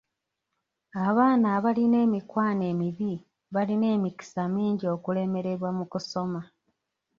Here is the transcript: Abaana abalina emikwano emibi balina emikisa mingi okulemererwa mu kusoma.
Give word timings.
Abaana 1.07 1.47
abalina 1.57 1.97
emikwano 2.05 2.63
emibi 2.71 3.11
balina 3.53 3.87
emikisa 3.95 4.41
mingi 4.55 4.85
okulemererwa 4.95 5.69
mu 5.77 5.85
kusoma. 5.91 6.41